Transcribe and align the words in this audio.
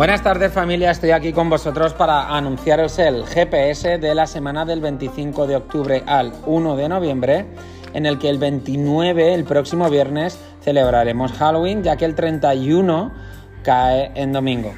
Buenas 0.00 0.22
tardes 0.22 0.50
familia, 0.50 0.92
estoy 0.92 1.10
aquí 1.10 1.34
con 1.34 1.50
vosotros 1.50 1.92
para 1.92 2.34
anunciaros 2.34 2.98
el 2.98 3.26
GPS 3.26 3.98
de 3.98 4.14
la 4.14 4.26
semana 4.26 4.64
del 4.64 4.80
25 4.80 5.46
de 5.46 5.56
octubre 5.56 6.02
al 6.06 6.32
1 6.46 6.76
de 6.76 6.88
noviembre, 6.88 7.44
en 7.92 8.06
el 8.06 8.18
que 8.18 8.30
el 8.30 8.38
29, 8.38 9.34
el 9.34 9.44
próximo 9.44 9.90
viernes, 9.90 10.38
celebraremos 10.62 11.32
Halloween, 11.32 11.82
ya 11.82 11.98
que 11.98 12.06
el 12.06 12.14
31 12.14 13.12
cae 13.62 14.10
en 14.14 14.32
domingo. 14.32 14.72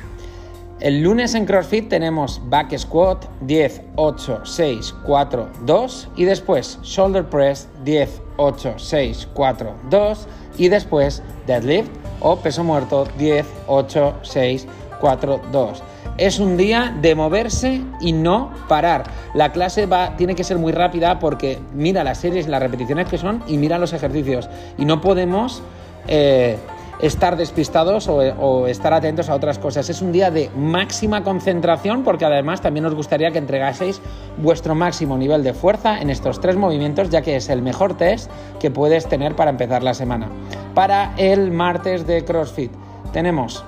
El 0.81 1.05
lunes 1.05 1.37
en 1.37 1.47
CrossFit 1.47 1.89
tenemos 1.89 2.41
back 2.47 2.77
squat 2.77 3.25
10, 3.43 3.83
8, 3.95 4.41
6, 4.45 4.95
4, 5.05 5.49
2 5.65 6.09
y 6.17 6.25
después 6.25 6.81
shoulder 6.83 7.25
press 7.25 7.69
10, 7.85 8.23
8, 8.39 8.75
6, 8.77 9.29
4, 9.33 9.75
2 9.89 10.29
y 10.59 10.69
después 10.69 11.23
deadlift 11.47 11.93
o 12.19 12.35
peso 12.41 12.65
muerto 12.65 13.07
10, 13.19 13.47
8, 13.69 14.15
6, 14.23 14.67
4, 14.67 14.82
2. 15.03 15.83
Es 16.17 16.39
un 16.39 16.57
día 16.57 16.95
de 17.01 17.15
moverse 17.15 17.83
y 18.01 18.13
no 18.13 18.51
parar. 18.69 19.05
La 19.35 19.51
clase 19.53 19.87
va, 19.87 20.17
tiene 20.17 20.35
que 20.35 20.45
ser 20.45 20.59
muy 20.59 20.73
rápida 20.73 21.19
porque 21.19 21.59
mira 21.75 22.05
las 22.05 22.19
series, 22.19 22.49
las 22.49 22.63
repeticiones 22.63 23.09
que 23.09 23.19
son 23.19 23.43
y 23.47 23.57
mira 23.57 23.79
los 23.79 23.93
ejercicios. 23.93 24.49
Y 24.79 24.85
no 24.85 25.01
podemos 25.01 25.63
eh, 26.07 26.57
estar 27.01 27.37
despistados 27.37 28.09
o, 28.09 28.17
o, 28.17 28.67
estar 28.69 28.93
atentos 28.95 29.29
a 29.29 29.35
otras 29.35 29.59
cosas. 29.59 29.91
Es 29.91 30.03
un 30.03 30.13
día 30.13 30.31
de 30.31 30.51
máxima 30.57 31.25
concentración 31.25 32.05
porque 32.05 32.25
además 32.25 32.61
también 32.61 32.87
os 32.87 32.95
gustaría 32.95 33.31
que 33.33 33.39
entregaseis 33.39 34.01
vuestro 34.37 34.75
máximo 34.75 35.19
nivel 35.19 35.43
de 35.43 35.53
fuerza 35.53 36.01
en 36.01 36.11
estos 36.11 36.41
tres 36.41 36.57
movimientos 36.57 37.11
ya 37.11 37.23
que 37.23 37.37
es 37.37 37.49
el 37.49 37.63
mejor 37.63 37.97
test 37.97 38.31
que 38.61 38.71
puedes 38.71 39.09
tener 39.09 39.35
para 39.35 39.51
empezar 39.51 39.83
la 39.83 39.95
semana. 39.95 40.29
Para 40.75 41.15
el 41.17 41.51
martes 41.51 42.07
de 42.07 42.25
CrossFit 42.25 42.71
tenemos 43.13 43.65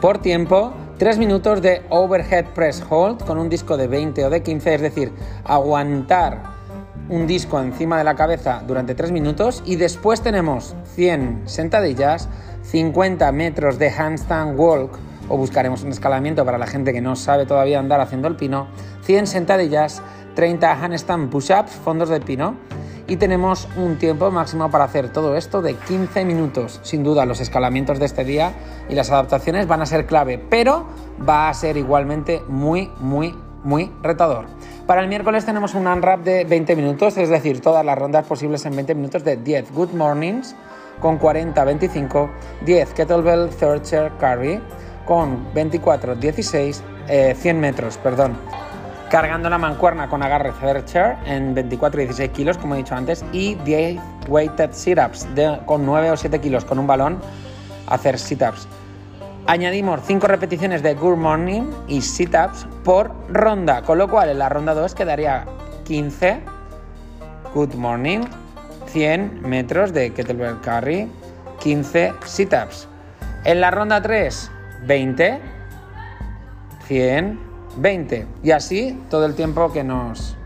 por 0.00 0.18
tiempo 0.18 0.72
3 0.98 1.18
minutos 1.18 1.62
de 1.62 1.82
overhead 1.90 2.46
press 2.54 2.82
hold 2.88 3.24
con 3.24 3.38
un 3.38 3.48
disco 3.48 3.76
de 3.76 3.86
20 3.86 4.24
o 4.24 4.30
de 4.30 4.42
15, 4.42 4.74
es 4.74 4.80
decir, 4.80 5.12
aguantar 5.44 6.42
un 7.08 7.26
disco 7.26 7.60
encima 7.60 7.98
de 7.98 8.04
la 8.04 8.14
cabeza 8.14 8.62
durante 8.66 8.94
3 8.94 9.12
minutos 9.12 9.62
y 9.64 9.76
después 9.76 10.20
tenemos 10.20 10.74
100 10.94 11.42
sentadillas, 11.46 12.28
50 12.62 13.30
metros 13.32 13.78
de 13.78 13.90
handstand 13.90 14.58
walk 14.58 14.98
o 15.28 15.36
buscaremos 15.36 15.82
un 15.82 15.90
escalamiento 15.90 16.44
para 16.44 16.58
la 16.58 16.66
gente 16.66 16.92
que 16.92 17.00
no 17.00 17.16
sabe 17.16 17.46
todavía 17.46 17.78
andar 17.78 18.00
haciendo 18.00 18.28
el 18.28 18.36
pino, 18.36 18.68
100 19.02 19.26
sentadillas, 19.26 20.02
30 20.34 20.72
handstand 20.72 21.30
push-ups, 21.30 21.72
fondos 21.72 22.08
de 22.08 22.20
pino 22.20 22.56
y 23.08 23.16
tenemos 23.16 23.66
un 23.76 23.96
tiempo 23.96 24.30
máximo 24.30 24.70
para 24.70 24.84
hacer 24.84 25.10
todo 25.10 25.34
esto 25.34 25.62
de 25.62 25.74
15 25.74 26.24
minutos. 26.26 26.78
Sin 26.82 27.02
duda 27.02 27.24
los 27.24 27.40
escalamientos 27.40 27.98
de 27.98 28.04
este 28.04 28.22
día 28.22 28.52
y 28.88 28.94
las 28.94 29.10
adaptaciones 29.10 29.66
van 29.66 29.80
a 29.80 29.86
ser 29.86 30.06
clave, 30.06 30.38
pero 30.38 30.86
va 31.26 31.48
a 31.48 31.54
ser 31.54 31.78
igualmente 31.78 32.42
muy, 32.48 32.90
muy, 33.00 33.34
muy 33.64 33.90
retador. 34.02 34.44
Para 34.86 35.00
el 35.00 35.08
miércoles 35.08 35.46
tenemos 35.46 35.74
un 35.74 35.86
unwrap 35.86 36.20
de 36.20 36.44
20 36.44 36.76
minutos, 36.76 37.16
es 37.16 37.30
decir, 37.30 37.60
todas 37.60 37.84
las 37.84 37.98
rondas 37.98 38.26
posibles 38.26 38.64
en 38.66 38.76
20 38.76 38.94
minutos 38.94 39.24
de 39.24 39.38
10 39.38 39.72
good 39.72 39.92
mornings 39.92 40.54
con 41.00 41.18
40-25, 41.18 42.28
10 42.66 42.92
kettlebell 42.92 43.48
third 43.48 43.82
chair 43.82 44.12
carry 44.20 44.60
con 45.06 45.52
24-16, 45.54 46.82
100 47.34 47.60
metros, 47.60 47.96
perdón 47.96 48.36
cargando 49.10 49.48
la 49.48 49.58
mancuerna 49.58 50.08
con 50.08 50.22
agarre 50.22 50.52
chair 50.84 51.16
en 51.24 51.54
24 51.54 52.02
y 52.02 52.04
16 52.04 52.30
kilos, 52.30 52.58
como 52.58 52.74
he 52.74 52.78
dicho 52.78 52.94
antes, 52.94 53.24
y 53.32 53.54
10 53.56 54.00
weighted 54.28 54.72
sit-ups 54.72 55.26
con 55.66 55.86
9 55.86 56.10
o 56.10 56.16
7 56.16 56.40
kilos 56.40 56.64
con 56.64 56.78
un 56.78 56.86
balón, 56.86 57.18
hacer 57.86 58.18
sit-ups. 58.18 58.68
Añadimos 59.46 60.00
5 60.04 60.26
repeticiones 60.26 60.82
de 60.82 60.94
Good 60.94 61.16
Morning 61.16 61.70
y 61.88 62.02
sit-ups 62.02 62.66
por 62.84 63.10
ronda, 63.28 63.82
con 63.82 63.98
lo 63.98 64.08
cual 64.08 64.28
en 64.28 64.38
la 64.38 64.48
ronda 64.50 64.74
2 64.74 64.94
quedaría 64.94 65.46
15 65.84 66.42
Good 67.54 67.74
Morning, 67.74 68.20
100 68.86 69.40
metros 69.42 69.94
de 69.94 70.12
kettlebell 70.12 70.60
carry, 70.60 71.10
15 71.60 72.12
sit-ups. 72.26 72.88
En 73.44 73.62
la 73.62 73.70
ronda 73.70 74.02
3, 74.02 74.50
20, 74.86 75.40
100 76.86 77.47
20. 77.78 78.26
Y 78.42 78.50
así 78.50 79.00
todo 79.10 79.26
el 79.26 79.34
tiempo 79.34 79.72
que 79.72 79.84
nos, 79.84 80.36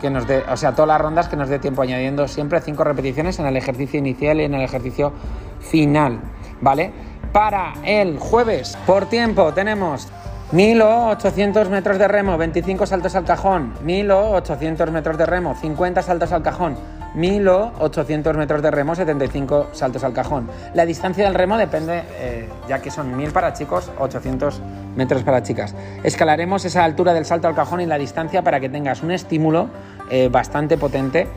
que 0.00 0.10
nos 0.10 0.26
dé, 0.26 0.42
o 0.50 0.56
sea, 0.56 0.72
todas 0.72 0.88
las 0.88 1.00
rondas 1.00 1.28
que 1.28 1.36
nos 1.36 1.48
dé 1.48 1.58
tiempo, 1.58 1.82
añadiendo 1.82 2.28
siempre 2.28 2.60
5 2.60 2.84
repeticiones 2.84 3.38
en 3.38 3.46
el 3.46 3.56
ejercicio 3.56 3.98
inicial 3.98 4.40
y 4.40 4.44
en 4.44 4.54
el 4.54 4.62
ejercicio 4.62 5.12
final, 5.60 6.20
¿vale? 6.60 6.92
Para 7.32 7.74
el 7.84 8.18
jueves, 8.18 8.76
por 8.86 9.06
tiempo, 9.06 9.54
tenemos 9.54 10.08
1800 10.52 11.70
metros 11.70 11.98
de 11.98 12.08
remo, 12.08 12.36
25 12.36 12.84
saltos 12.84 13.14
al 13.14 13.24
cajón, 13.24 13.72
1800 13.84 14.90
metros 14.90 15.16
de 15.16 15.24
remo, 15.24 15.54
50 15.54 16.02
saltos 16.02 16.30
al 16.32 16.42
cajón, 16.42 16.76
1800 17.14 18.36
metros 18.36 18.62
de 18.62 18.70
remo, 18.70 18.94
75 18.94 19.68
saltos 19.72 20.04
al 20.04 20.12
cajón. 20.12 20.48
La 20.74 20.86
distancia 20.86 21.24
del 21.24 21.34
remo 21.34 21.56
depende, 21.56 22.02
eh, 22.18 22.48
ya 22.68 22.80
que 22.80 22.90
son 22.90 23.16
1000 23.16 23.30
para 23.32 23.52
chicos, 23.52 23.90
800 23.98 24.60
metros 24.96 25.22
para 25.22 25.42
chicas. 25.42 25.74
Escalaremos 26.02 26.64
esa 26.64 26.84
altura 26.84 27.12
del 27.14 27.24
salto 27.24 27.48
al 27.48 27.54
cajón 27.54 27.80
y 27.80 27.86
la 27.86 27.98
distancia 27.98 28.42
para 28.42 28.60
que 28.60 28.68
tengas 28.68 29.02
un 29.02 29.10
estímulo 29.10 29.68
eh, 30.10 30.28
bastante 30.30 30.76
potente, 30.78 31.28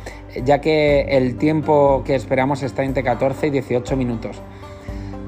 ya 0.43 0.59
que 0.59 1.01
el 1.01 1.37
tiempo 1.37 2.03
que 2.05 2.15
esperamos 2.15 2.63
está 2.63 2.83
entre 2.83 3.03
14 3.03 3.47
y 3.47 3.49
18 3.51 3.95
minutos. 3.95 4.41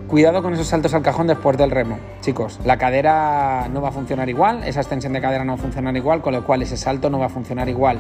Cuidado 0.08 0.42
con 0.42 0.54
esos 0.54 0.68
saltos 0.68 0.94
al 0.94 1.02
cajón 1.02 1.28
después 1.28 1.58
del 1.58 1.70
remo, 1.70 2.00
chicos. 2.22 2.62
La 2.64 2.78
cadera 2.78 3.68
no 3.74 3.82
va 3.82 3.90
a 3.90 3.92
funcionar 3.92 4.30
igual, 4.30 4.64
esa 4.64 4.80
extensión 4.80 5.12
de 5.12 5.20
cadera 5.20 5.44
no 5.44 5.52
va 5.52 5.60
a 5.60 5.62
funcionar 5.62 5.98
igual, 5.98 6.22
con 6.22 6.34
lo 6.34 6.46
cual 6.46 6.62
ese 6.62 6.78
salto 6.78 7.10
no 7.10 7.20
va 7.20 7.26
a 7.26 7.30
funcionar 7.30 7.68
igual. 7.68 8.00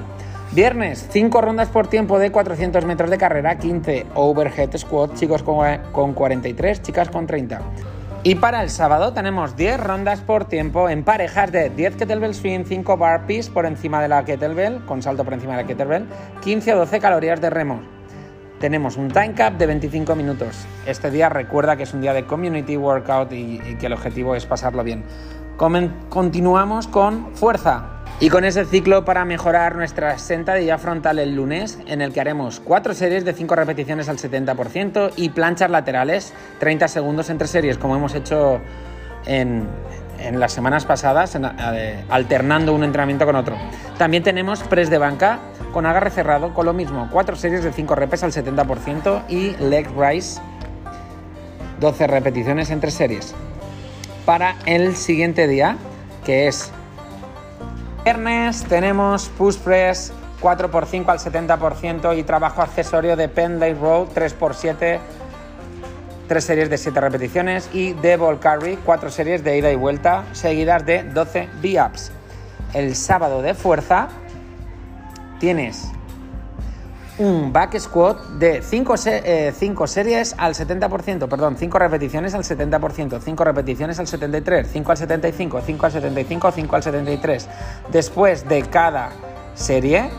Viernes, 0.53 1.05
5 1.11 1.41
rondas 1.41 1.67
por 1.67 1.87
tiempo 1.87 2.17
de 2.17 2.31
400 2.31 2.85
metros 2.85 3.09
de 3.09 3.17
carrera, 3.17 3.57
15 3.57 4.05
overhead 4.15 4.77
squat, 4.77 5.15
chicos 5.15 5.43
con 5.43 6.13
43, 6.13 6.81
chicas 6.81 7.09
con 7.09 7.27
30. 7.27 7.59
Y 8.23 8.35
para 8.35 8.63
el 8.63 8.69
sábado 8.69 9.11
tenemos 9.11 9.57
10 9.57 9.77
rondas 9.77 10.21
por 10.21 10.45
tiempo 10.45 10.87
en 10.87 11.03
parejas 11.03 11.51
de 11.51 11.69
10 11.71 11.97
kettlebell 11.97 12.33
swing, 12.33 12.63
5 12.63 12.95
burpees 12.95 13.49
por 13.49 13.65
encima 13.65 14.01
de 14.01 14.07
la 14.07 14.23
kettlebell, 14.23 14.85
con 14.85 15.01
salto 15.01 15.25
por 15.25 15.33
encima 15.33 15.57
de 15.57 15.63
la 15.63 15.67
kettlebell, 15.67 16.05
15 16.41 16.73
o 16.73 16.77
12 16.77 16.99
calorías 17.01 17.41
de 17.41 17.49
remo 17.49 17.96
tenemos 18.59 18.97
un 18.97 19.09
time 19.09 19.33
cap 19.33 19.53
de 19.53 19.65
25 19.65 20.15
minutos. 20.15 20.65
Este 20.85 21.11
día 21.11 21.29
recuerda 21.29 21.75
que 21.75 21.83
es 21.83 21.93
un 21.93 22.01
día 22.01 22.13
de 22.13 22.25
community 22.25 22.77
workout 22.77 23.31
y, 23.31 23.59
que 23.79 23.85
el 23.85 23.93
objetivo 23.93 24.35
es 24.35 24.45
pasarlo 24.45 24.83
bien. 24.83 25.03
continuamos 26.09 26.87
con 26.87 27.35
fuerza. 27.35 27.93
Y 28.19 28.29
con 28.29 28.45
ese 28.45 28.65
ciclo 28.65 29.05
para 29.05 29.25
mejorar 29.25 29.75
nuestra 29.75 30.17
sentadilla 30.17 30.79
frontal 30.79 31.19
el 31.19 31.35
lunes, 31.35 31.77
en 31.85 32.01
el 32.01 32.11
que 32.13 32.19
haremos 32.19 32.59
4 32.59 32.95
series 32.95 33.25
de 33.25 33.33
5 33.33 33.55
repeticiones 33.55 34.09
al 34.09 34.17
70% 34.17 35.11
y 35.17 35.29
planchas 35.29 35.69
laterales 35.69 36.33
30 36.59 36.87
segundos 36.87 37.29
entre 37.29 37.47
series, 37.47 37.77
como 37.77 37.95
hemos 37.95 38.15
hecho 38.15 38.59
en, 39.27 39.67
en 40.19 40.39
las 40.39 40.51
semanas 40.51 40.85
pasadas, 40.85 41.35
eh, 41.35 42.03
alternando 42.09 42.73
un 42.73 42.83
entrenamiento 42.83 43.25
con 43.25 43.35
otro. 43.35 43.55
También 43.99 44.23
tenemos 44.23 44.63
press 44.63 44.89
de 44.89 44.97
banca 44.97 45.39
con 45.77 45.85
agarre 45.85 46.09
cerrado, 46.09 46.55
con 46.55 46.65
lo 46.65 46.73
mismo, 46.73 47.07
4 47.11 47.35
series 47.35 47.63
de 47.63 47.71
5 47.71 47.93
repes 47.93 48.23
al 48.23 48.31
70% 48.31 49.25
y 49.29 49.55
leg 49.57 49.87
rise, 49.95 50.41
12 51.79 52.07
repeticiones 52.07 52.71
entre 52.71 52.89
series. 52.89 53.35
Para 54.25 54.55
el 54.65 54.95
siguiente 54.95 55.47
día, 55.47 55.77
que 56.25 56.47
es 56.47 56.71
viernes, 58.03 58.63
tenemos 58.63 59.29
push 59.37 59.57
press 59.57 60.11
4x5 60.41 61.09
al 61.09 61.19
70% 61.19 62.17
y 62.17 62.23
trabajo 62.23 62.63
accesorio 62.63 63.15
de 63.15 63.29
Pendlay 63.29 63.75
Row 63.75 64.07
3x7 64.07 64.97
3 66.27 66.43
series 66.43 66.71
de 66.71 66.79
7 66.79 66.99
repeticiones 67.01 67.69
y 67.71 67.93
Devil 67.93 68.39
Carry, 68.39 68.79
4 68.83 69.11
series 69.11 69.43
de 69.43 69.59
ida 69.59 69.71
y 69.71 69.75
vuelta 69.75 70.23
seguidas 70.31 70.83
de 70.87 71.03
12 71.03 71.49
V-ups. 71.61 72.11
El 72.73 72.95
sábado 72.95 73.43
de 73.43 73.53
fuerza 73.53 74.07
tienes 75.39 75.91
un 77.19 77.51
back 77.51 77.79
squat 77.79 78.19
de 78.37 78.61
5 78.61 78.95
eh, 78.95 79.87
series 79.87 80.35
al 80.37 80.53
70%, 80.53 81.27
perdón, 81.27 81.57
5 81.57 81.79
repeticiones 81.79 82.35
al 82.35 82.43
70%, 82.43 83.19
5 83.19 83.43
repeticiones 83.43 83.99
al 83.99 84.07
73, 84.07 84.67
5 84.71 84.91
al 84.91 84.97
75, 84.97 85.61
5 85.65 85.85
al 85.85 85.91
75, 85.91 86.51
5 86.51 86.75
al 86.75 86.83
73. 86.83 87.49
Después 87.91 88.47
de 88.47 88.61
cada 88.63 89.09
serie 89.55 90.09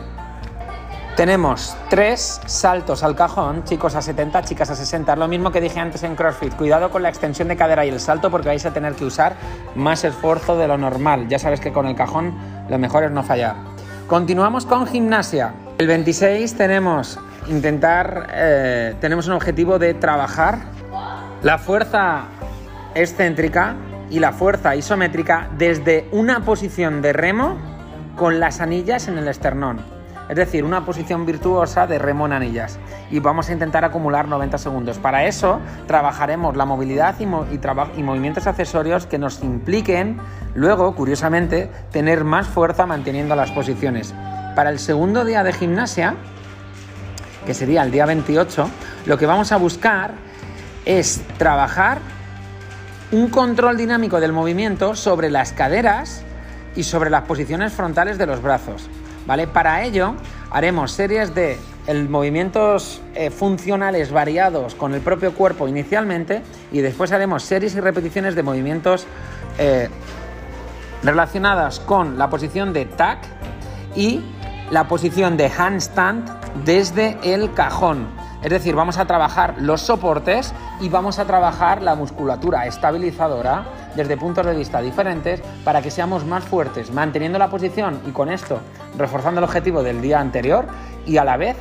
tenemos 1.15 1.75
tres 1.89 2.39
saltos 2.45 3.03
al 3.03 3.13
cajón, 3.13 3.65
chicos 3.65 3.95
a 3.95 4.01
70, 4.01 4.43
chicas 4.43 4.69
a 4.69 4.75
60. 4.75 5.17
lo 5.17 5.27
mismo 5.27 5.51
que 5.51 5.59
dije 5.59 5.79
antes 5.79 6.03
en 6.03 6.15
CrossFit. 6.15 6.55
Cuidado 6.55 6.89
con 6.91 7.03
la 7.03 7.09
extensión 7.09 7.49
de 7.49 7.57
cadera 7.57 7.85
y 7.85 7.89
el 7.89 7.99
salto 7.99 8.31
porque 8.31 8.47
vais 8.47 8.65
a 8.65 8.71
tener 8.71 8.93
que 8.95 9.03
usar 9.03 9.35
más 9.75 10.05
esfuerzo 10.05 10.57
de 10.57 10.67
lo 10.67 10.77
normal. 10.77 11.27
Ya 11.27 11.37
sabes 11.37 11.59
que 11.59 11.73
con 11.73 11.87
el 11.87 11.95
cajón 11.95 12.33
lo 12.69 12.77
mejor 12.77 13.03
es 13.03 13.11
no 13.11 13.23
fallar. 13.23 13.68
Continuamos 14.09 14.65
con 14.65 14.87
gimnasia. 14.87 15.53
El 15.77 15.85
26 15.85 16.55
tenemos 16.55 17.19
intentar, 17.47 18.27
eh, 18.33 18.95
tenemos 18.99 19.27
un 19.27 19.33
objetivo 19.33 19.77
de 19.77 19.93
trabajar 19.93 20.57
la 21.43 21.59
fuerza 21.59 22.23
excéntrica 22.95 23.75
y 24.09 24.17
la 24.17 24.31
fuerza 24.31 24.75
isométrica 24.75 25.51
desde 25.59 26.07
una 26.11 26.43
posición 26.43 27.03
de 27.03 27.13
remo 27.13 27.55
con 28.15 28.39
las 28.39 28.61
anillas 28.61 29.07
en 29.07 29.19
el 29.19 29.27
esternón. 29.27 29.98
Es 30.29 30.35
decir, 30.35 30.63
una 30.63 30.85
posición 30.85 31.25
virtuosa 31.25 31.87
de 31.87 31.97
remo 31.97 32.27
en 32.27 32.33
anillas. 32.33 32.77
Y 33.09 33.19
vamos 33.19 33.49
a 33.49 33.53
intentar 33.53 33.83
acumular 33.83 34.27
90 34.27 34.59
segundos. 34.59 34.99
Para 34.99 35.25
eso 35.25 35.59
trabajaremos 35.87 36.55
la 36.55 36.65
movilidad 36.65 37.15
y, 37.19 37.23
y 37.23 38.03
movimientos 38.03 38.45
accesorios 38.45 39.07
que 39.07 39.17
nos 39.17 39.43
impliquen 39.43 40.17
luego, 40.53 40.93
curiosamente, 40.93 41.71
tener 41.91 42.23
más 42.23 42.47
fuerza 42.47 42.85
manteniendo 42.85 43.35
las 43.35 43.51
posiciones. 43.51 44.13
Para 44.55 44.69
el 44.69 44.77
segundo 44.77 45.25
día 45.25 45.43
de 45.43 45.51
gimnasia, 45.51 46.15
que 47.47 47.55
sería 47.55 47.81
el 47.81 47.89
día 47.89 48.05
28, 48.05 48.69
lo 49.07 49.17
que 49.17 49.25
vamos 49.25 49.51
a 49.51 49.57
buscar 49.57 50.11
es 50.85 51.23
trabajar 51.39 51.97
un 53.11 53.29
control 53.29 53.77
dinámico 53.77 54.19
del 54.19 54.33
movimiento 54.33 54.95
sobre 54.95 55.31
las 55.31 55.53
caderas 55.53 56.23
y 56.75 56.83
sobre 56.83 57.09
las 57.09 57.23
posiciones 57.23 57.73
frontales 57.73 58.19
de 58.19 58.27
los 58.27 58.41
brazos. 58.43 58.87
Para 59.29 59.83
ello 59.83 60.15
haremos 60.49 60.91
series 60.91 61.35
de 61.35 61.59
movimientos 62.09 62.99
eh, 63.13 63.29
funcionales 63.29 64.11
variados 64.11 64.73
con 64.73 64.95
el 64.95 65.01
propio 65.01 65.35
cuerpo 65.35 65.67
inicialmente 65.67 66.41
y 66.71 66.79
después 66.79 67.11
haremos 67.11 67.43
series 67.43 67.75
y 67.75 67.79
repeticiones 67.79 68.33
de 68.33 68.41
movimientos 68.41 69.05
eh, 69.59 69.87
relacionadas 71.03 71.79
con 71.79 72.17
la 72.17 72.31
posición 72.31 72.73
de 72.73 72.85
tac 72.85 73.19
y 73.95 74.23
la 74.71 74.87
posición 74.87 75.37
de 75.37 75.51
handstand 75.55 76.27
desde 76.65 77.19
el 77.21 77.53
cajón. 77.53 78.07
Es 78.41 78.49
decir, 78.49 78.73
vamos 78.73 78.97
a 78.97 79.05
trabajar 79.05 79.57
los 79.59 79.81
soportes 79.81 80.55
y 80.81 80.89
vamos 80.89 81.19
a 81.19 81.25
trabajar 81.25 81.83
la 81.83 81.93
musculatura 81.93 82.65
estabilizadora 82.65 83.65
desde 83.95 84.17
puntos 84.17 84.45
de 84.45 84.55
vista 84.55 84.81
diferentes 84.81 85.41
para 85.63 85.81
que 85.81 85.91
seamos 85.91 86.25
más 86.25 86.43
fuertes, 86.43 86.91
manteniendo 86.91 87.39
la 87.39 87.49
posición 87.49 88.01
y 88.05 88.11
con 88.11 88.29
esto 88.29 88.59
reforzando 88.97 89.39
el 89.39 89.45
objetivo 89.45 89.83
del 89.83 90.01
día 90.01 90.19
anterior 90.19 90.65
y 91.05 91.17
a 91.17 91.23
la 91.23 91.37
vez, 91.37 91.57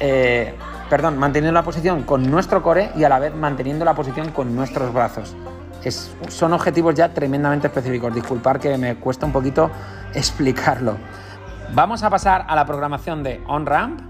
eh, 0.00 0.54
perdón, 0.88 1.18
manteniendo 1.18 1.52
la 1.52 1.62
posición 1.62 2.02
con 2.02 2.30
nuestro 2.30 2.62
core 2.62 2.90
y 2.96 3.04
a 3.04 3.08
la 3.08 3.18
vez 3.18 3.34
manteniendo 3.34 3.84
la 3.84 3.94
posición 3.94 4.30
con 4.30 4.54
nuestros 4.54 4.92
brazos. 4.92 5.36
son 6.28 6.52
objetivos 6.52 6.94
ya 6.94 7.08
tremendamente 7.14 7.68
específicos. 7.68 8.14
Disculpar 8.14 8.60
que 8.60 8.76
me 8.76 8.96
cuesta 8.96 9.24
un 9.24 9.32
poquito 9.32 9.70
explicarlo. 10.14 10.96
Vamos 11.72 12.02
a 12.02 12.10
pasar 12.10 12.44
a 12.48 12.54
la 12.54 12.66
programación 12.66 13.22
de 13.22 13.40
OnRamp. 13.46 14.00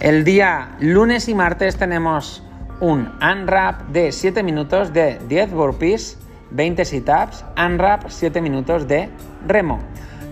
El 0.00 0.24
día 0.24 0.76
lunes 0.80 1.28
y 1.28 1.34
martes 1.34 1.76
tenemos 1.76 2.42
un 2.80 3.10
unwrap 3.20 3.88
de 3.88 4.12
7 4.12 4.42
minutos 4.42 4.92
de 4.92 5.18
10 5.28 5.52
burpees, 5.52 6.18
20 6.50 6.84
sit-ups, 6.84 7.44
unwrap 7.56 8.08
7 8.08 8.40
minutos 8.40 8.86
de 8.88 9.08
remo. 9.46 9.80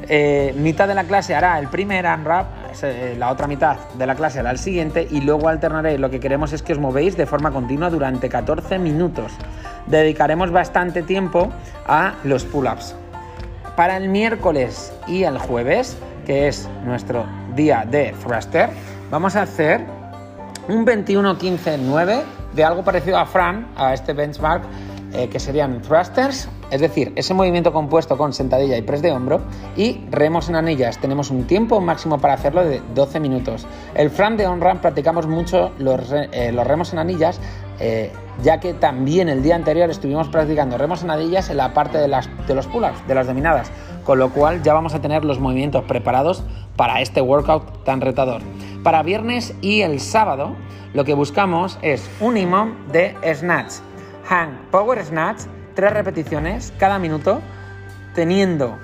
Eh, 0.09 0.55
mitad 0.57 0.87
de 0.87 0.95
la 0.95 1.05
clase 1.05 1.35
hará 1.35 1.59
el 1.59 1.69
primer 1.69 2.05
unwrap, 2.05 2.47
eh, 2.83 3.17
la 3.19 3.31
otra 3.31 3.47
mitad 3.47 3.77
de 3.99 4.07
la 4.07 4.15
clase 4.15 4.39
hará 4.39 4.51
el 4.51 4.59
siguiente 4.59 5.07
y 5.11 5.21
luego 5.21 5.49
alternaré. 5.49 5.99
Lo 5.99 6.11
que 6.11 6.21
queremos 6.21 6.53
es 6.53 6.63
que 6.63 6.73
os 6.73 6.79
movéis 6.79 7.17
de 7.17 7.27
forma 7.27 7.51
continua 7.51 7.91
durante 7.91 8.29
14 8.29 8.79
minutos. 8.79 9.33
Dedicaremos 9.87 10.51
bastante 10.51 11.03
tiempo 11.03 11.51
a 11.87 12.15
los 12.25 12.45
pull-ups. 12.45 12.95
Para 13.75 13.97
el 13.97 14.09
miércoles 14.09 14.93
y 15.07 15.25
el 15.25 15.39
jueves 15.39 15.99
que 16.25 16.49
es 16.49 16.69
nuestro 16.85 17.25
día 17.55 17.87
de 17.89 18.15
thruster, 18.23 18.71
vamos 19.11 19.37
a 19.37 19.43
hacer 19.43 19.81
un 20.69 20.85
21-15-9 20.85 22.23
de 22.53 22.65
algo 22.65 22.83
parecido 22.83 23.17
a 23.17 23.27
Fran, 23.27 23.69
a 23.77 23.95
este 23.95 24.13
benchmark, 24.13 24.65
eh, 25.17 25.29
que 25.29 25.41
serían 25.41 25.81
thrusters, 25.83 26.49
es 26.71 26.81
decir, 26.81 27.13
ese 27.17 27.33
movimiento 27.33 27.73
compuesto 27.73 28.17
con 28.19 28.33
sentadilla 28.33 28.77
y 28.77 28.83
press 28.83 29.03
de 29.03 29.13
hombro, 29.13 29.41
y 29.77 30.01
remos 30.11 30.49
en 30.49 30.57
anillas. 30.57 30.99
Tenemos 30.99 31.31
un 31.31 31.47
tiempo 31.47 31.81
máximo 31.81 32.19
para 32.19 32.35
hacerlo 32.35 32.65
de 32.65 32.83
12 32.95 33.21
minutos. 33.21 33.67
El 33.95 34.11
Fran 34.11 34.37
de 34.37 34.47
on-ramp 34.47 34.83
practicamos 34.83 35.27
mucho 35.27 35.73
los, 35.79 36.13
eh, 36.13 36.53
remos 36.65 36.93
en 36.93 36.99
anillas, 36.99 37.41
eh, 37.81 38.13
ya 38.43 38.61
que 38.61 38.75
también 38.75 39.29
el 39.29 39.43
día 39.43 39.55
anterior 39.55 39.89
estuvimos 39.91 40.29
practicando 40.29 40.77
remos 40.77 41.03
en 41.03 41.11
anillas 41.11 41.51
en 41.51 41.57
la 41.57 41.73
parte 41.73 41.99
de, 41.99 42.09
las, 42.09 42.29
los 42.49 42.67
pull-ups, 42.67 43.07
de 43.07 43.15
las 43.15 43.27
dominadas 43.27 43.71
con 44.07 44.21
lo 44.21 44.31
cual 44.31 44.63
ya 44.63 44.73
vamos 44.73 44.95
a 44.95 45.01
tener 45.01 45.25
los 45.25 45.41
movimientos 45.41 45.83
preparados 45.85 46.45
para 46.77 47.01
este 47.01 47.21
workout 47.21 47.83
tan 47.85 48.01
retador. 48.01 48.41
Para 48.85 49.03
viernes 49.03 49.53
y 49.61 49.81
el 49.81 49.99
sábado 49.99 50.55
lo 50.95 51.05
que 51.05 51.13
buscamos 51.13 51.79
es 51.83 52.09
un 52.21 52.37
imón 52.37 52.77
de 52.93 53.17
snatch, 53.35 53.75
hang 54.29 54.51
power 54.71 55.05
snatch, 55.05 55.43
tres 55.75 55.93
repeticiones 55.93 56.73
cada 56.79 56.99
minuto, 56.99 57.41
teniendo 58.15 58.79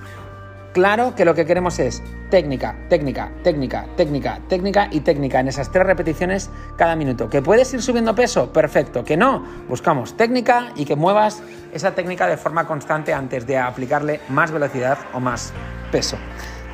claro 0.73 1.15
que 1.15 1.25
lo 1.25 1.35
que 1.35 1.47
queremos 1.47 1.79
es 1.79 2.03
técnica, 2.31 2.75
técnica, 2.89 3.31
técnica, 3.43 3.87
técnica, 3.97 4.41
técnica 4.49 4.89
y 4.91 5.01
técnica 5.01 5.41
en 5.41 5.49
esas 5.49 5.71
tres 5.71 5.87
repeticiones 5.87 6.51
cada 6.77 6.97
minuto. 6.97 7.29
¿Que 7.29 7.43
puedes 7.43 7.73
ir 7.75 7.83
subiendo 7.83 8.15
peso? 8.15 8.53
Perfecto. 8.53 9.05
¿Que 9.05 9.17
no? 9.17 9.45
Buscamos 9.69 10.17
técnica 10.17 10.73
y 10.75 10.87
que 10.87 10.97
muevas 10.97 11.43
esa 11.75 11.95
técnica 11.95 12.27
de 12.27 12.39
forma 12.39 12.67
constante 12.67 13.13
antes 13.13 13.47
de 13.47 13.59
aplicarle 13.59 14.21
más 14.31 14.51
velocidad 14.51 14.99
o 15.13 15.21
más 15.21 15.53
peso. 15.91 16.17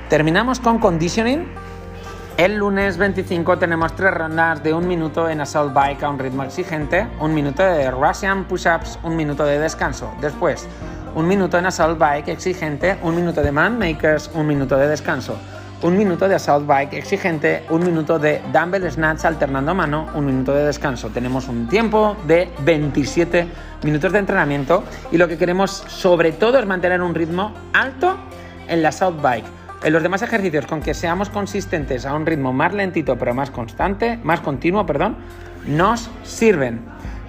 Terminamos 0.08 0.60
con 0.60 0.78
conditioning. 0.78 1.67
El 2.38 2.54
lunes 2.54 2.98
25 2.98 3.58
tenemos 3.58 3.96
tres 3.96 4.14
rondas 4.14 4.62
de 4.62 4.72
un 4.72 4.86
minuto 4.86 5.28
en 5.28 5.40
assault 5.40 5.74
bike 5.74 6.04
a 6.04 6.08
un 6.08 6.20
ritmo 6.20 6.44
exigente, 6.44 7.04
un 7.18 7.34
minuto 7.34 7.64
de 7.64 7.90
Russian 7.90 8.44
push-ups, 8.44 9.00
un 9.02 9.16
minuto 9.16 9.44
de 9.44 9.58
descanso. 9.58 10.12
Después, 10.20 10.68
un 11.16 11.26
minuto 11.26 11.58
en 11.58 11.66
assault 11.66 11.98
bike 11.98 12.28
exigente, 12.28 12.96
un 13.02 13.16
minuto 13.16 13.42
de 13.42 13.50
man 13.50 13.76
makers, 13.76 14.30
un 14.34 14.46
minuto 14.46 14.76
de 14.76 14.86
descanso, 14.86 15.36
un 15.82 15.98
minuto 15.98 16.28
de 16.28 16.36
assault 16.36 16.64
bike 16.64 16.92
exigente, 16.92 17.64
un 17.70 17.84
minuto 17.84 18.20
de 18.20 18.40
dumbbell 18.52 18.88
snatch 18.88 19.24
alternando 19.24 19.74
mano, 19.74 20.06
un 20.14 20.24
minuto 20.24 20.54
de 20.54 20.64
descanso. 20.64 21.08
Tenemos 21.08 21.48
un 21.48 21.66
tiempo 21.66 22.16
de 22.28 22.52
27 22.60 23.48
minutos 23.82 24.12
de 24.12 24.18
entrenamiento 24.20 24.84
y 25.10 25.16
lo 25.16 25.26
que 25.26 25.38
queremos 25.38 25.72
sobre 25.88 26.30
todo 26.30 26.60
es 26.60 26.66
mantener 26.66 27.02
un 27.02 27.16
ritmo 27.16 27.52
alto 27.72 28.16
en 28.68 28.80
la 28.80 28.90
assault 28.90 29.20
bike. 29.20 29.57
En 29.82 29.92
los 29.92 30.02
demás 30.02 30.22
ejercicios, 30.22 30.66
con 30.66 30.80
que 30.80 30.92
seamos 30.92 31.30
consistentes 31.30 32.04
a 32.04 32.14
un 32.14 32.26
ritmo 32.26 32.52
más 32.52 32.74
lentito 32.74 33.16
pero 33.16 33.32
más 33.32 33.50
constante, 33.50 34.18
más 34.24 34.40
continuo, 34.40 34.84
perdón, 34.86 35.16
nos 35.66 36.10
sirven. 36.24 36.80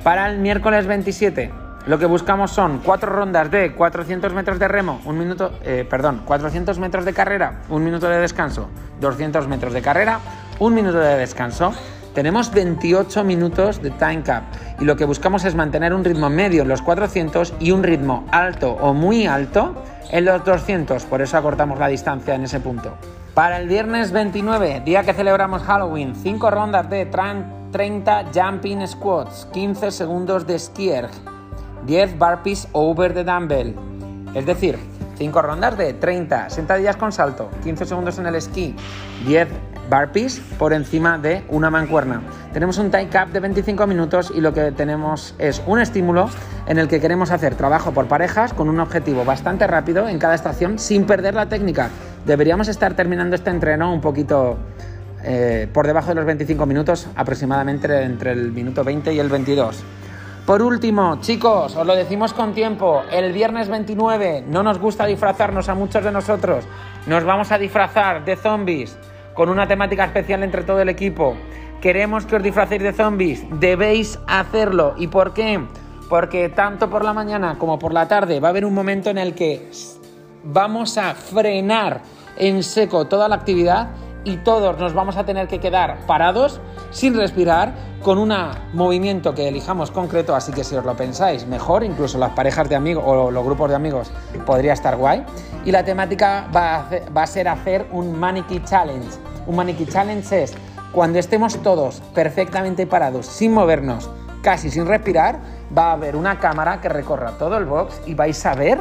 Para 0.04 0.30
el 0.30 0.40
miércoles 0.40 0.88
27 0.88 1.52
lo 1.86 1.98
que 1.98 2.06
buscamos 2.06 2.52
son 2.52 2.82
cuatro 2.84 3.12
rondas 3.12 3.50
de 3.50 3.74
400 3.74 4.34
metros 4.34 4.60
de 4.60 4.68
remo, 4.68 5.02
un 5.06 5.18
minuto, 5.18 5.54
eh, 5.64 5.88
perdón, 5.90 6.22
400 6.26 6.78
metros 6.78 7.06
de 7.06 7.14
carrera, 7.14 7.62
un 7.70 7.84
minuto 7.84 8.08
de 8.10 8.20
descanso, 8.20 8.70
200 9.00 9.48
metros 9.48 9.74
de 9.74 9.82
carrera, 9.82 10.20
un 10.60 10.76
minuto 10.76 11.00
de 11.00 11.18
descanso. 11.18 11.74
Tenemos 12.14 12.54
28 12.54 13.24
minutos 13.24 13.82
de 13.82 13.92
time 13.92 14.24
cap 14.24 14.44
y 14.80 14.86
lo 14.86 14.98
que 14.98 15.06
buscamos 15.06 15.46
es 15.46 15.56
mantener 15.56 15.94
un 15.94 16.04
ritmo 16.04 16.30
medio 16.30 16.64
en 16.64 16.68
los 16.68 16.82
400 16.82 17.54
y 17.60 17.72
un 17.72 17.82
ritmo 17.82 18.26
alto 18.32 18.72
o 18.72 18.94
muy 18.94 19.26
alto 19.26 19.84
en 20.12 20.26
los 20.26 20.44
200, 20.44 21.06
por 21.06 21.22
eso 21.22 21.38
acortamos 21.38 21.80
la 21.80 21.88
distancia 21.88 22.36
en 22.36 22.44
ese 22.44 22.60
punto. 22.60 22.96
Para 23.34 23.58
el 23.58 23.68
viernes 23.68 24.12
29, 24.12 24.82
día 24.84 25.04
que 25.04 25.14
celebramos 25.14 25.62
Halloween, 25.64 26.16
5 26.16 26.52
rondas 26.52 26.90
de 26.90 27.06
30 27.06 28.26
jumping 28.34 28.88
squats, 28.88 29.48
15 29.54 29.92
segundos 29.92 30.48
de 30.48 30.58
skierg, 30.58 31.12
10 31.86 32.18
burpees 32.18 32.68
over 32.72 33.14
the 33.14 33.24
dumbbell. 33.24 33.76
Es 34.34 34.46
decir, 34.46 34.78
5 35.18 35.42
rondas 35.42 35.78
de 35.78 35.94
30 35.94 36.50
sentadillas 36.50 36.98
con 36.98 37.12
salto, 37.12 37.50
15 37.64 37.86
segundos 37.86 38.18
en 38.18 38.26
el 38.26 38.36
esquí, 38.36 38.76
10 39.26 39.48
burpees 39.90 40.40
por 40.58 40.74
encima 40.74 41.18
de 41.18 41.44
una 41.50 41.70
mancuerna. 41.70 42.22
Tenemos 42.54 42.78
un 42.78 42.92
tie 42.92 43.08
cap 43.10 43.30
de 43.30 43.40
25 43.40 43.88
minutos 43.88 44.32
y 44.34 44.42
lo 44.42 44.54
que 44.54 44.72
tenemos 44.72 45.36
es 45.40 45.62
un 45.66 45.80
estímulo 45.80 46.30
en 46.68 46.78
el 46.78 46.88
que 46.88 47.02
queremos 47.02 47.32
hacer 47.32 47.56
trabajo 47.56 47.92
por 47.92 48.08
parejas 48.08 48.54
con 48.54 48.70
un 48.70 48.80
objetivo 48.80 49.26
bastante 49.26 49.66
rápido 49.68 50.08
en 50.08 50.20
cada 50.20 50.36
estación 50.36 50.80
sin 50.80 51.06
perder 51.06 51.34
la 51.34 51.48
técnica. 51.48 51.90
Deberíamos 52.26 52.68
estar 52.68 52.94
terminando 52.94 53.36
este 53.36 53.50
entreno 53.50 53.92
un 53.92 54.02
poquito 54.02 54.58
eh, 55.24 55.68
por 55.74 55.88
debajo 55.88 56.10
de 56.10 56.16
los 56.16 56.26
25 56.26 56.66
minutos, 56.66 57.08
aproximadamente 57.16 58.04
entre 58.04 58.32
el 58.32 58.52
minuto 58.52 58.84
20 58.84 59.14
y 59.14 59.20
el 59.20 59.30
22. 59.30 59.84
Por 60.46 60.62
último, 60.62 61.20
chicos, 61.22 61.76
os 61.76 61.86
lo 61.86 61.96
decimos 61.96 62.34
con 62.34 62.54
tiempo, 62.54 63.04
el 63.12 63.34
viernes 63.34 63.68
29 63.68 64.46
no 64.48 64.64
nos 64.64 64.80
gusta 64.80 65.06
disfrazarnos 65.06 65.70
a 65.70 65.76
muchos 65.76 66.04
de 66.04 66.12
nosotros, 66.12 66.66
nos 67.06 67.24
vamos 67.24 67.52
a 67.52 67.60
disfrazar 67.60 68.26
de 68.26 68.36
zombies 68.36 68.98
con 69.40 69.48
una 69.48 69.70
temática 69.70 70.04
especial 70.04 70.44
entre 70.44 70.64
todo 70.64 70.82
el 70.82 70.90
equipo. 70.90 71.34
Queremos 71.80 72.26
que 72.26 72.36
os 72.36 72.44
disfracéis 72.44 72.84
de 72.84 72.92
zombies, 72.92 73.46
debéis 73.50 74.20
hacerlo. 74.28 74.96
¿Y 74.98 75.08
por 75.08 75.34
qué? 75.34 75.62
Porque 76.10 76.50
tanto 76.50 76.90
por 76.90 77.06
la 77.06 77.14
mañana 77.14 77.58
como 77.58 77.80
por 77.80 77.94
la 77.94 78.06
tarde 78.06 78.42
va 78.42 78.50
a 78.50 78.52
haber 78.52 78.66
un 78.66 78.74
momento 78.74 79.10
en 79.10 79.18
el 79.18 79.36
que 79.36 79.72
vamos 80.44 80.98
a 80.98 81.16
frenar 81.16 82.02
en 82.36 82.62
seco 82.64 83.08
toda 83.08 83.30
la 83.30 83.36
actividad 83.36 83.92
y 84.26 84.36
todos 84.38 84.78
nos 84.78 84.94
vamos 84.94 85.16
a 85.16 85.26
tener 85.26 85.48
que 85.48 85.62
quedar 85.62 86.06
parados 86.06 86.60
sin 86.92 87.16
respirar 87.16 87.74
con 88.04 88.18
un 88.18 88.34
movimiento 88.74 89.34
que 89.34 89.48
elijamos 89.48 89.92
concreto, 89.92 90.36
así 90.36 90.52
que 90.52 90.64
si 90.64 90.76
os 90.76 90.86
lo 90.86 90.96
pensáis, 90.96 91.46
mejor, 91.48 91.84
incluso 91.84 92.18
las 92.18 92.32
parejas 92.32 92.68
de 92.70 92.76
amigos 92.76 93.04
o 93.06 93.32
los 93.32 93.46
grupos 93.46 93.70
de 93.70 93.76
amigos 93.76 94.12
podría 94.46 94.74
estar 94.74 94.98
guay. 94.98 95.24
Y 95.66 95.72
la 95.72 95.84
temática 95.84 96.48
va 96.56 96.90
a, 97.16 97.28
ser 97.28 97.48
hacer 97.48 97.88
un 97.92 98.18
Maniquí 98.18 98.62
Challenge. 98.64 99.29
Un 99.50 99.56
Maniquí 99.56 99.88
Challenge 99.88 100.44
es 100.44 100.54
cuando 100.92 101.18
estemos 101.18 101.58
todos 101.64 102.04
perfectamente 102.14 102.86
parados, 102.86 103.26
sin 103.26 103.52
movernos, 103.52 104.08
casi 104.44 104.70
sin 104.70 104.86
respirar, 104.86 105.40
va 105.76 105.90
a 105.90 105.94
haber 105.94 106.16
una 106.16 106.38
cámara 106.38 106.82
que 106.82 106.88
recorra 106.88 107.32
todo 107.40 107.58
el 107.58 107.66
box 107.66 108.00
y 108.06 108.14
vais 108.14 108.46
a 108.46 108.54
ver 108.54 108.80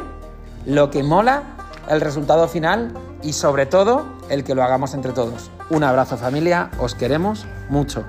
lo 0.67 0.91
que 0.91 1.01
mola, 1.01 1.41
el 1.89 2.01
resultado 2.01 2.47
final 2.47 2.93
y 3.23 3.33
sobre 3.33 3.65
todo 3.65 4.05
el 4.29 4.43
que 4.43 4.53
lo 4.53 4.61
hagamos 4.61 4.93
entre 4.93 5.11
todos. 5.11 5.49
Un 5.71 5.83
abrazo 5.83 6.17
familia, 6.17 6.69
os 6.79 6.93
queremos 6.93 7.47
mucho. 7.69 8.05